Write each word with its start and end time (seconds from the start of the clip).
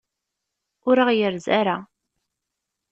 Ur 0.87 0.95
d 0.97 1.01
aɣ-yerzi 1.03 1.49
ara. 1.59 1.77